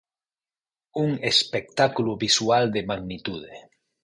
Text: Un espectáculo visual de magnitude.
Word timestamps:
Un 1.03 1.09
espectáculo 1.31 2.17
visual 2.17 2.71
de 2.71 2.81
magnitude. 2.83 3.51